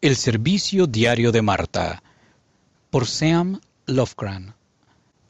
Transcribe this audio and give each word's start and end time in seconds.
El 0.00 0.14
servicio 0.14 0.86
diario 0.86 1.32
de 1.32 1.42
Marta 1.42 2.04
por 2.88 3.08
Sam 3.08 3.60
Lovecran 3.86 4.54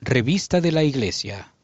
Revista 0.03 0.61
de 0.61 0.73
la 0.73 0.85
Iglesia 0.85 1.55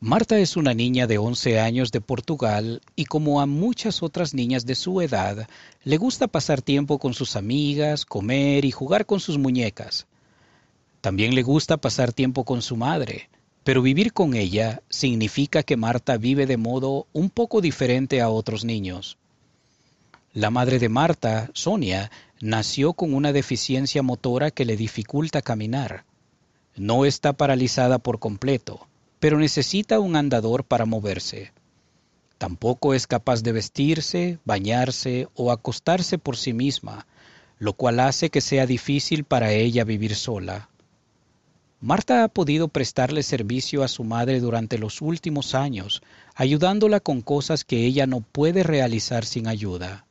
Marta 0.00 0.38
es 0.38 0.56
una 0.56 0.72
niña 0.72 1.06
de 1.06 1.18
11 1.18 1.60
años 1.60 1.92
de 1.92 2.00
Portugal 2.00 2.80
y 2.96 3.04
como 3.04 3.42
a 3.42 3.46
muchas 3.46 4.02
otras 4.02 4.32
niñas 4.32 4.64
de 4.64 4.74
su 4.74 5.02
edad, 5.02 5.46
le 5.82 5.98
gusta 5.98 6.28
pasar 6.28 6.62
tiempo 6.62 6.98
con 6.98 7.12
sus 7.12 7.36
amigas, 7.36 8.06
comer 8.06 8.64
y 8.64 8.70
jugar 8.70 9.04
con 9.04 9.20
sus 9.20 9.36
muñecas. 9.36 10.06
También 11.02 11.34
le 11.34 11.42
gusta 11.42 11.76
pasar 11.76 12.14
tiempo 12.14 12.44
con 12.44 12.62
su 12.62 12.78
madre, 12.78 13.28
pero 13.64 13.82
vivir 13.82 14.14
con 14.14 14.32
ella 14.32 14.82
significa 14.88 15.62
que 15.62 15.76
Marta 15.76 16.16
vive 16.16 16.46
de 16.46 16.56
modo 16.56 17.06
un 17.12 17.28
poco 17.28 17.60
diferente 17.60 18.22
a 18.22 18.30
otros 18.30 18.64
niños. 18.64 19.18
La 20.36 20.50
madre 20.50 20.80
de 20.80 20.88
Marta, 20.88 21.48
Sonia, 21.54 22.10
nació 22.40 22.94
con 22.94 23.14
una 23.14 23.32
deficiencia 23.32 24.02
motora 24.02 24.50
que 24.50 24.64
le 24.64 24.76
dificulta 24.76 25.42
caminar. 25.42 26.06
No 26.74 27.04
está 27.04 27.34
paralizada 27.34 28.00
por 28.00 28.18
completo, 28.18 28.88
pero 29.20 29.38
necesita 29.38 30.00
un 30.00 30.16
andador 30.16 30.64
para 30.64 30.86
moverse. 30.86 31.52
Tampoco 32.36 32.94
es 32.94 33.06
capaz 33.06 33.44
de 33.44 33.52
vestirse, 33.52 34.40
bañarse 34.44 35.28
o 35.36 35.52
acostarse 35.52 36.18
por 36.18 36.36
sí 36.36 36.52
misma, 36.52 37.06
lo 37.60 37.74
cual 37.74 38.00
hace 38.00 38.28
que 38.28 38.40
sea 38.40 38.66
difícil 38.66 39.22
para 39.22 39.52
ella 39.52 39.84
vivir 39.84 40.16
sola. 40.16 40.68
Marta 41.80 42.24
ha 42.24 42.28
podido 42.28 42.66
prestarle 42.66 43.22
servicio 43.22 43.84
a 43.84 43.88
su 43.88 44.02
madre 44.02 44.40
durante 44.40 44.78
los 44.78 45.00
últimos 45.00 45.54
años, 45.54 46.02
ayudándola 46.34 46.98
con 46.98 47.20
cosas 47.20 47.62
que 47.62 47.86
ella 47.86 48.08
no 48.08 48.20
puede 48.20 48.64
realizar 48.64 49.24
sin 49.24 49.46
ayuda. 49.46 50.03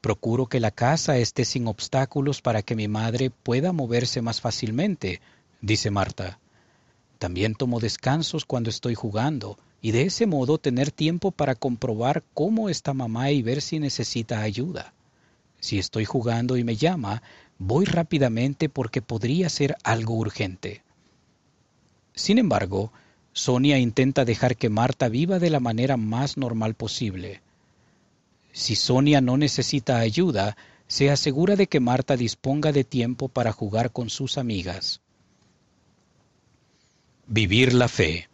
Procuro 0.00 0.46
que 0.46 0.60
la 0.60 0.70
casa 0.70 1.18
esté 1.18 1.44
sin 1.44 1.66
obstáculos 1.66 2.40
para 2.40 2.62
que 2.62 2.76
mi 2.76 2.86
madre 2.88 3.30
pueda 3.30 3.72
moverse 3.72 4.22
más 4.22 4.40
fácilmente, 4.40 5.20
dice 5.60 5.90
Marta. 5.90 6.38
También 7.18 7.54
tomo 7.54 7.80
descansos 7.80 8.44
cuando 8.44 8.70
estoy 8.70 8.94
jugando 8.94 9.58
y 9.82 9.90
de 9.90 10.02
ese 10.02 10.26
modo 10.26 10.58
tener 10.58 10.90
tiempo 10.92 11.32
para 11.32 11.54
comprobar 11.54 12.22
cómo 12.34 12.68
está 12.68 12.94
mamá 12.94 13.30
y 13.30 13.42
ver 13.42 13.60
si 13.60 13.80
necesita 13.80 14.42
ayuda. 14.42 14.92
Si 15.60 15.78
estoy 15.78 16.04
jugando 16.04 16.56
y 16.56 16.62
me 16.62 16.76
llama, 16.76 17.22
voy 17.58 17.84
rápidamente 17.84 18.68
porque 18.68 19.02
podría 19.02 19.48
ser 19.48 19.76
algo 19.82 20.14
urgente. 20.14 20.82
Sin 22.14 22.38
embargo, 22.38 22.92
Sonia 23.32 23.78
intenta 23.78 24.24
dejar 24.24 24.56
que 24.56 24.68
Marta 24.68 25.08
viva 25.08 25.38
de 25.38 25.50
la 25.50 25.60
manera 25.60 25.96
más 25.96 26.36
normal 26.36 26.74
posible. 26.74 27.40
Si 28.58 28.74
Sonia 28.74 29.20
no 29.20 29.36
necesita 29.36 30.00
ayuda, 30.00 30.56
se 30.88 31.12
asegura 31.12 31.54
de 31.54 31.68
que 31.68 31.78
Marta 31.78 32.16
disponga 32.16 32.72
de 32.72 32.82
tiempo 32.82 33.28
para 33.28 33.52
jugar 33.52 33.92
con 33.92 34.10
sus 34.10 34.36
amigas. 34.36 35.00
Vivir 37.28 37.72
la 37.72 37.86
fe. 37.86 38.28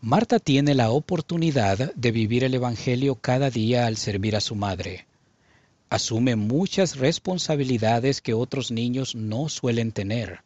Marta 0.00 0.38
tiene 0.38 0.74
la 0.74 0.90
oportunidad 0.90 1.94
de 1.94 2.12
vivir 2.12 2.44
el 2.44 2.54
Evangelio 2.54 3.16
cada 3.16 3.50
día 3.50 3.86
al 3.86 3.98
servir 3.98 4.36
a 4.36 4.40
su 4.40 4.54
madre. 4.54 5.06
Asume 5.90 6.34
muchas 6.34 6.96
responsabilidades 6.96 8.22
que 8.22 8.32
otros 8.32 8.70
niños 8.70 9.14
no 9.14 9.50
suelen 9.50 9.92
tener. 9.92 10.40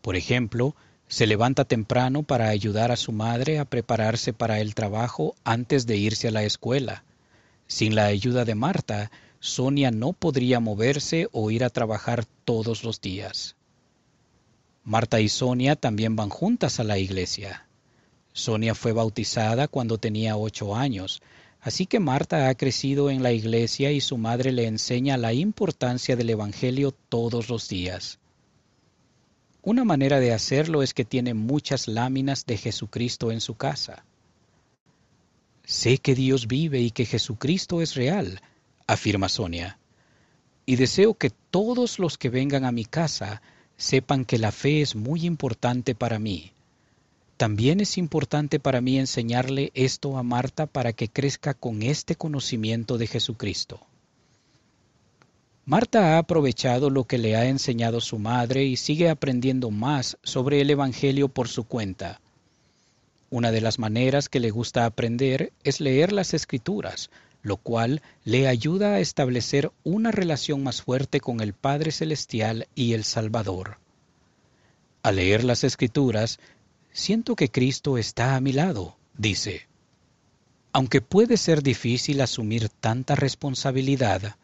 Por 0.00 0.14
ejemplo, 0.14 0.76
se 1.08 1.26
levanta 1.26 1.64
temprano 1.64 2.22
para 2.22 2.50
ayudar 2.50 2.92
a 2.92 2.96
su 2.96 3.10
madre 3.10 3.58
a 3.58 3.64
prepararse 3.64 4.32
para 4.32 4.60
el 4.60 4.76
trabajo 4.76 5.34
antes 5.42 5.86
de 5.86 5.96
irse 5.96 6.28
a 6.28 6.30
la 6.30 6.44
escuela. 6.44 7.02
Sin 7.66 7.94
la 7.94 8.06
ayuda 8.06 8.44
de 8.44 8.54
Marta, 8.54 9.10
Sonia 9.40 9.90
no 9.90 10.12
podría 10.12 10.60
moverse 10.60 11.28
o 11.32 11.50
ir 11.50 11.64
a 11.64 11.70
trabajar 11.70 12.24
todos 12.44 12.84
los 12.84 13.00
días. 13.00 13.56
Marta 14.84 15.20
y 15.20 15.28
Sonia 15.28 15.76
también 15.76 16.16
van 16.16 16.30
juntas 16.30 16.80
a 16.80 16.84
la 16.84 16.98
iglesia. 16.98 17.66
Sonia 18.32 18.74
fue 18.74 18.92
bautizada 18.92 19.68
cuando 19.68 19.98
tenía 19.98 20.36
ocho 20.36 20.74
años, 20.74 21.22
así 21.60 21.86
que 21.86 22.00
Marta 22.00 22.48
ha 22.48 22.54
crecido 22.54 23.10
en 23.10 23.22
la 23.22 23.32
iglesia 23.32 23.92
y 23.92 24.00
su 24.00 24.18
madre 24.18 24.52
le 24.52 24.66
enseña 24.66 25.16
la 25.16 25.32
importancia 25.32 26.16
del 26.16 26.30
Evangelio 26.30 26.92
todos 26.92 27.48
los 27.48 27.68
días. 27.68 28.18
Una 29.62 29.84
manera 29.84 30.20
de 30.20 30.34
hacerlo 30.34 30.82
es 30.82 30.92
que 30.92 31.06
tiene 31.06 31.32
muchas 31.32 31.88
láminas 31.88 32.44
de 32.44 32.58
Jesucristo 32.58 33.32
en 33.32 33.40
su 33.40 33.54
casa. 33.54 34.04
Sé 35.64 35.98
que 35.98 36.14
Dios 36.14 36.46
vive 36.46 36.80
y 36.80 36.90
que 36.90 37.06
Jesucristo 37.06 37.80
es 37.80 37.94
real, 37.94 38.40
afirma 38.86 39.28
Sonia, 39.28 39.78
y 40.66 40.76
deseo 40.76 41.14
que 41.14 41.30
todos 41.30 41.98
los 41.98 42.18
que 42.18 42.28
vengan 42.28 42.64
a 42.64 42.72
mi 42.72 42.84
casa 42.84 43.40
sepan 43.76 44.24
que 44.24 44.38
la 44.38 44.52
fe 44.52 44.82
es 44.82 44.94
muy 44.94 45.24
importante 45.24 45.94
para 45.94 46.18
mí. 46.18 46.52
También 47.36 47.80
es 47.80 47.98
importante 47.98 48.60
para 48.60 48.80
mí 48.80 48.98
enseñarle 48.98 49.72
esto 49.74 50.18
a 50.18 50.22
Marta 50.22 50.66
para 50.66 50.92
que 50.92 51.08
crezca 51.08 51.54
con 51.54 51.82
este 51.82 52.14
conocimiento 52.14 52.96
de 52.98 53.06
Jesucristo. 53.06 53.80
Marta 55.64 56.14
ha 56.14 56.18
aprovechado 56.18 56.90
lo 56.90 57.04
que 57.04 57.16
le 57.16 57.36
ha 57.36 57.46
enseñado 57.46 58.02
su 58.02 58.18
madre 58.18 58.64
y 58.64 58.76
sigue 58.76 59.08
aprendiendo 59.08 59.70
más 59.70 60.18
sobre 60.22 60.60
el 60.60 60.68
Evangelio 60.68 61.28
por 61.28 61.48
su 61.48 61.64
cuenta. 61.64 62.20
Una 63.34 63.50
de 63.50 63.60
las 63.60 63.80
maneras 63.80 64.28
que 64.28 64.38
le 64.38 64.52
gusta 64.52 64.86
aprender 64.86 65.52
es 65.64 65.80
leer 65.80 66.12
las 66.12 66.34
escrituras, 66.34 67.10
lo 67.42 67.56
cual 67.56 68.00
le 68.22 68.46
ayuda 68.46 68.94
a 68.94 69.00
establecer 69.00 69.72
una 69.82 70.12
relación 70.12 70.62
más 70.62 70.82
fuerte 70.82 71.18
con 71.18 71.40
el 71.40 71.52
Padre 71.52 71.90
Celestial 71.90 72.68
y 72.76 72.92
el 72.92 73.02
Salvador. 73.02 73.78
Al 75.02 75.16
leer 75.16 75.42
las 75.42 75.64
escrituras, 75.64 76.38
siento 76.92 77.34
que 77.34 77.50
Cristo 77.50 77.98
está 77.98 78.36
a 78.36 78.40
mi 78.40 78.52
lado, 78.52 78.96
dice. 79.18 79.66
Aunque 80.72 81.00
puede 81.00 81.36
ser 81.36 81.64
difícil 81.64 82.20
asumir 82.20 82.68
tanta 82.68 83.16
responsabilidad, 83.16 84.36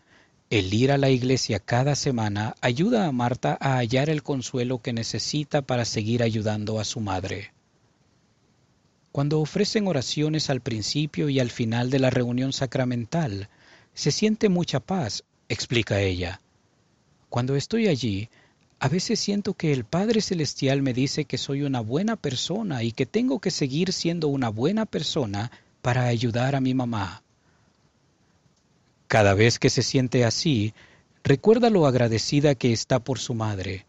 el 0.50 0.74
ir 0.74 0.90
a 0.90 0.98
la 0.98 1.10
iglesia 1.10 1.60
cada 1.60 1.94
semana 1.94 2.56
ayuda 2.60 3.06
a 3.06 3.12
Marta 3.12 3.56
a 3.60 3.76
hallar 3.76 4.10
el 4.10 4.24
consuelo 4.24 4.82
que 4.82 4.92
necesita 4.92 5.62
para 5.62 5.84
seguir 5.84 6.24
ayudando 6.24 6.80
a 6.80 6.84
su 6.84 6.98
madre. 6.98 7.52
Cuando 9.12 9.40
ofrecen 9.40 9.88
oraciones 9.88 10.50
al 10.50 10.60
principio 10.60 11.28
y 11.28 11.40
al 11.40 11.50
final 11.50 11.90
de 11.90 11.98
la 11.98 12.10
reunión 12.10 12.52
sacramental, 12.52 13.48
se 13.92 14.12
siente 14.12 14.48
mucha 14.48 14.78
paz, 14.78 15.24
explica 15.48 16.00
ella. 16.00 16.40
Cuando 17.28 17.56
estoy 17.56 17.88
allí, 17.88 18.28
a 18.78 18.88
veces 18.88 19.18
siento 19.20 19.54
que 19.54 19.72
el 19.72 19.84
Padre 19.84 20.20
Celestial 20.20 20.80
me 20.80 20.94
dice 20.94 21.24
que 21.24 21.38
soy 21.38 21.62
una 21.62 21.80
buena 21.80 22.16
persona 22.16 22.82
y 22.82 22.92
que 22.92 23.04
tengo 23.04 23.40
que 23.40 23.50
seguir 23.50 23.92
siendo 23.92 24.28
una 24.28 24.48
buena 24.48 24.86
persona 24.86 25.50
para 25.82 26.04
ayudar 26.04 26.54
a 26.54 26.60
mi 26.60 26.72
mamá. 26.72 27.22
Cada 29.06 29.34
vez 29.34 29.58
que 29.58 29.70
se 29.70 29.82
siente 29.82 30.24
así, 30.24 30.72
recuerda 31.24 31.68
lo 31.68 31.86
agradecida 31.86 32.54
que 32.54 32.72
está 32.72 33.00
por 33.00 33.18
su 33.18 33.34
madre. 33.34 33.86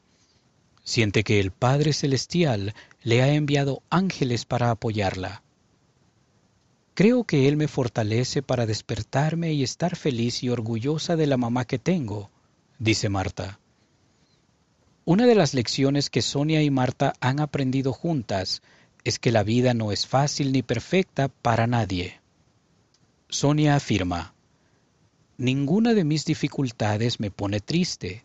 Siente 0.84 1.24
que 1.24 1.40
el 1.40 1.52
Padre 1.52 1.94
Celestial 1.94 2.74
le 3.04 3.22
ha 3.22 3.34
enviado 3.34 3.84
ángeles 3.90 4.46
para 4.46 4.72
apoyarla. 4.72 5.44
Creo 6.94 7.24
que 7.24 7.48
Él 7.48 7.56
me 7.58 7.68
fortalece 7.68 8.42
para 8.42 8.66
despertarme 8.66 9.54
y 9.54 9.64
estar 9.64 9.96
feliz 9.96 10.44
y 10.44 10.50
orgullosa 10.50 11.16
de 11.16 11.28
la 11.28 11.38
mamá 11.38 11.66
que 11.66 11.80
tengo, 11.80 12.30
dice 12.80 13.10
Marta. 13.10 13.60
Una 15.06 15.26
de 15.26 15.36
las 15.36 15.54
lecciones 15.54 16.10
que 16.10 16.22
Sonia 16.22 16.62
y 16.62 16.70
Marta 16.70 17.14
han 17.22 17.40
aprendido 17.40 17.94
juntas 17.94 18.62
es 19.04 19.18
que 19.18 19.32
la 19.32 19.44
vida 19.44 19.74
no 19.74 19.92
es 19.92 20.06
fácil 20.06 20.52
ni 20.52 20.62
perfecta 20.62 21.28
para 21.28 21.66
nadie. 21.66 22.20
Sonia 23.30 23.76
afirma, 23.76 24.36
Ninguna 25.38 25.96
de 25.96 26.04
mis 26.04 26.24
dificultades 26.26 27.20
me 27.20 27.32
pone 27.32 27.62
triste. 27.62 28.24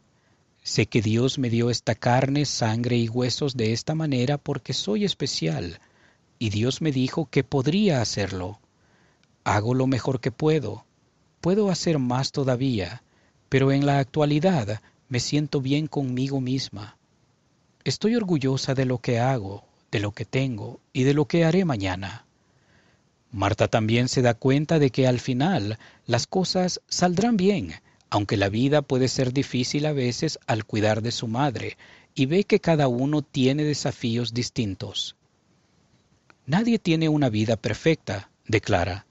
Sé 0.67 0.87
que 0.87 1.01
Dios 1.01 1.39
me 1.39 1.49
dio 1.49 1.71
esta 1.71 1.95
carne, 1.95 2.45
sangre 2.45 2.97
y 2.97 3.09
huesos 3.09 3.57
de 3.57 3.73
esta 3.73 3.95
manera 3.95 4.37
porque 4.37 4.73
soy 4.73 5.05
especial, 5.05 5.79
y 6.41 6.51
Dios 6.51 6.83
me 6.83 6.91
dijo 6.91 7.31
que 7.31 7.45
podría 7.45 8.03
hacerlo. 8.03 8.59
Hago 9.45 9.75
lo 9.75 9.87
mejor 9.87 10.19
que 10.19 10.33
puedo. 10.33 10.85
Puedo 11.41 11.71
hacer 11.71 12.01
más 12.01 12.33
todavía, 12.33 13.05
pero 13.49 13.71
en 13.71 13.87
la 13.87 14.01
actualidad 14.01 14.83
me 15.09 15.21
siento 15.21 15.61
bien 15.61 15.87
conmigo 15.87 16.41
misma. 16.41 16.97
Estoy 17.85 18.17
orgullosa 18.17 18.75
de 18.75 18.87
lo 18.87 18.99
que 18.99 19.21
hago, 19.21 19.63
de 19.93 20.01
lo 20.01 20.11
que 20.11 20.25
tengo 20.25 20.81
y 20.93 21.05
de 21.05 21.15
lo 21.15 21.27
que 21.27 21.45
haré 21.45 21.65
mañana. 21.65 22.27
Marta 23.31 23.69
también 23.69 24.09
se 24.09 24.21
da 24.21 24.35
cuenta 24.35 24.81
de 24.81 24.91
que 24.91 25.07
al 25.07 25.21
final 25.21 25.79
las 26.07 26.27
cosas 26.27 26.81
saldrán 26.89 27.37
bien, 27.37 27.75
aunque 28.17 28.39
la 28.39 28.49
vida 28.49 28.81
puede 28.81 29.09
ser 29.09 29.35
difícil 29.35 29.85
a 29.85 29.93
veces 29.93 30.39
al 30.47 30.65
cuidar 30.65 31.03
de 31.03 31.13
su 31.13 31.29
madre, 31.29 31.77
y 32.15 32.25
ve 32.25 32.45
que 32.45 32.61
cada 32.61 32.89
uno 32.89 33.21
tiene 33.21 33.63
desafíos 33.63 34.33
distintos. 34.33 35.17
Nadie 36.47 36.79
tiene 36.79 37.11
una 37.11 37.29
vida 37.29 37.59
perfecta, 37.59 38.31
declara. 38.49 39.05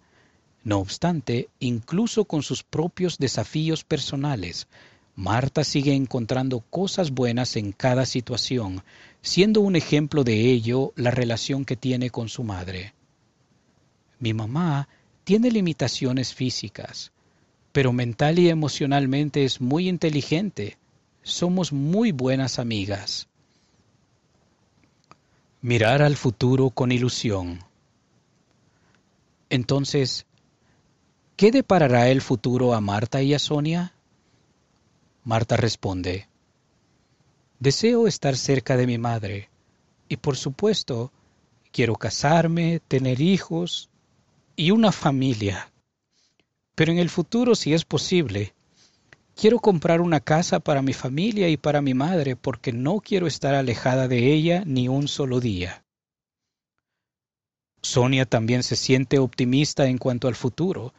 No 0.63 0.79
obstante, 0.79 1.49
incluso 1.59 2.25
con 2.25 2.41
sus 2.41 2.63
propios 2.63 3.19
desafíos 3.19 3.83
personales, 3.83 4.67
Marta 5.15 5.63
sigue 5.63 5.93
encontrando 5.93 6.61
cosas 6.61 7.11
buenas 7.11 7.57
en 7.57 7.73
cada 7.73 8.07
situación, 8.07 8.81
siendo 9.21 9.61
un 9.61 9.75
ejemplo 9.75 10.23
de 10.23 10.49
ello 10.49 10.93
la 10.95 11.11
relación 11.11 11.63
que 11.63 11.75
tiene 11.75 12.09
con 12.09 12.27
su 12.27 12.43
madre. 12.43 12.95
Mi 14.17 14.33
mamá 14.33 14.89
tiene 15.23 15.51
limitaciones 15.51 16.33
físicas, 16.33 17.11
pero 17.75 17.92
mental 17.92 18.39
y 18.39 18.48
emocionalmente 18.48 19.44
es 19.44 19.60
muy 19.60 19.89
inteligente. 19.89 20.77
Somos 21.24 21.74
muy 21.74 22.13
buenas 22.13 22.57
amigas. 22.57 23.27
Mirar 25.62 26.01
al 26.01 26.16
futuro 26.16 26.69
con 26.69 26.94
ilusión. 26.94 27.60
Entonces, 29.50 30.25
¿Qué 31.36 31.51
deparará 31.51 32.07
el 32.07 32.22
futuro 32.22 32.74
a 32.74 32.80
Marta 32.80 33.22
y 33.22 33.33
a 33.33 33.39
Sonia? 33.39 33.94
Marta 35.25 35.57
responde, 35.57 36.30
Deseo 37.60 38.07
estar 38.07 38.38
cerca 38.38 38.77
de 38.77 38.88
mi 38.88 38.98
madre 38.98 39.50
y 40.07 40.16
por 40.16 40.38
supuesto 40.38 41.12
quiero 41.74 41.95
casarme, 41.95 42.80
tener 42.88 43.19
hijos 43.19 43.89
y 44.56 44.72
una 44.72 44.94
familia. 44.94 45.74
Pero 46.75 46.92
en 46.92 47.00
el 47.00 47.10
futuro, 47.10 47.56
si 47.56 47.74
es 47.74 47.86
posible, 47.86 48.54
quiero 49.36 49.60
comprar 49.60 50.01
una 50.01 50.19
casa 50.19 50.60
para 50.60 50.81
mi 50.81 50.94
familia 50.94 51.50
y 51.50 51.57
para 51.57 51.81
mi 51.81 51.94
madre 51.94 52.36
porque 52.36 52.72
no 52.74 53.00
quiero 53.00 53.27
estar 53.27 53.56
alejada 53.56 54.07
de 54.07 54.33
ella 54.33 54.63
ni 54.66 54.88
un 54.88 55.07
solo 55.07 55.39
día. 55.39 55.83
Sonia 57.81 58.25
también 58.25 58.63
se 58.63 58.75
siente 58.75 59.19
optimista 59.19 59.88
en 59.88 59.98
cuanto 59.98 60.27
al 60.27 60.36
futuro 60.36 60.94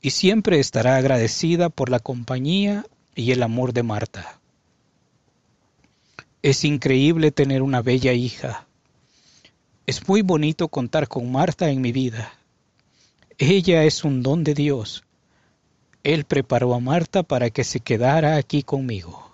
y 0.00 0.10
siempre 0.10 0.60
estará 0.60 0.96
agradecida 0.96 1.70
por 1.70 1.88
la 1.88 1.98
compañía 1.98 2.84
y 3.14 3.32
el 3.32 3.42
amor 3.42 3.72
de 3.72 3.82
Marta. 3.82 4.40
Es 6.42 6.64
increíble 6.64 7.32
tener 7.32 7.62
una 7.62 7.82
bella 7.82 8.12
hija. 8.12 8.68
Es 9.86 10.06
muy 10.06 10.22
bonito 10.22 10.68
contar 10.68 11.08
con 11.08 11.32
Marta 11.32 11.70
en 11.70 11.80
mi 11.80 11.90
vida. 11.90 12.34
Ella 13.38 13.84
es 13.84 14.04
un 14.04 14.22
don 14.22 14.44
de 14.44 14.54
Dios. 14.54 15.05
Él 16.06 16.24
preparó 16.24 16.72
a 16.72 16.78
Marta 16.78 17.24
para 17.24 17.50
que 17.50 17.64
se 17.64 17.80
quedara 17.80 18.36
aquí 18.36 18.62
conmigo. 18.62 19.25